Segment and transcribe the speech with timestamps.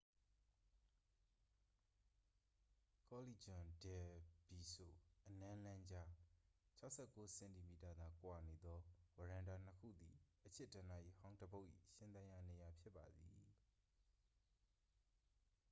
[3.09, 4.07] ကောလီဂျွန် ဒယ်
[4.47, 4.93] ဘီစို
[5.27, 6.09] အနမ်းလမ်းကြား။
[6.79, 8.79] ၆၉ စင်တီမီတာသာကွာနေသော
[9.17, 13.37] ဝရန်တာနှစ်ခုသည် အချစ်ဒဏ္ဍာရီဟောင်းတစ်ပုဒ်၏ ရှင်သန်ရာနေရာဖြစ်ပါသည်။